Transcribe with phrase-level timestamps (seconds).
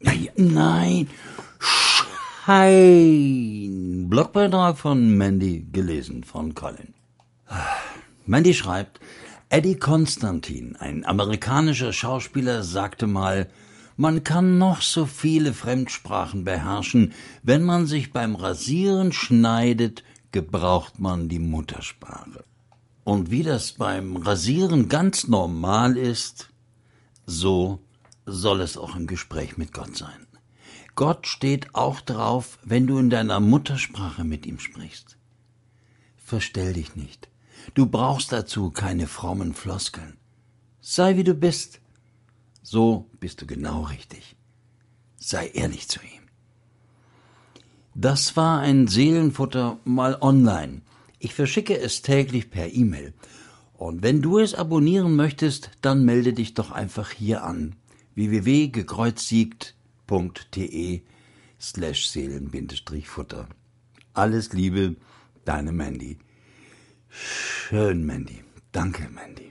[0.00, 1.08] Nein.
[2.46, 4.06] Schein.
[4.08, 6.94] Blogbeitrag von Mandy, gelesen von Colin.
[8.26, 9.00] Mandy schreibt,
[9.48, 13.48] Eddie Konstantin, ein amerikanischer Schauspieler, sagte mal,
[13.96, 17.12] man kann noch so viele Fremdsprachen beherrschen,
[17.42, 22.44] wenn man sich beim Rasieren schneidet, gebraucht man die Muttersprache.
[23.02, 26.50] Und wie das beim Rasieren ganz normal ist,
[27.26, 27.80] so
[28.28, 30.26] soll es auch im Gespräch mit Gott sein.
[30.94, 35.16] Gott steht auch drauf, wenn du in deiner Muttersprache mit ihm sprichst.
[36.16, 37.28] Verstell dich nicht.
[37.74, 40.18] Du brauchst dazu keine frommen Floskeln.
[40.80, 41.80] Sei wie du bist.
[42.62, 44.36] So bist du genau richtig.
[45.16, 46.28] Sei ehrlich zu ihm.
[47.94, 50.82] Das war ein Seelenfutter mal online.
[51.18, 53.14] Ich verschicke es täglich per E-Mail.
[53.74, 57.76] Und wenn du es abonnieren möchtest, dann melde dich doch einfach hier an.
[58.18, 61.02] www.gekreuzsiegt.de
[61.58, 63.46] slash Seelen-Futter.
[64.12, 64.96] Alles Liebe,
[65.44, 66.18] deine Mandy.
[67.08, 68.42] Schön, Mandy.
[68.72, 69.47] Danke, Mandy.